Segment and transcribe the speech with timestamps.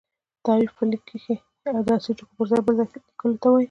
[0.45, 1.35] تحریف په لیک کښي
[1.87, 3.59] د اصلي ټکو پر ځای بل څه لیکلو ته وايي.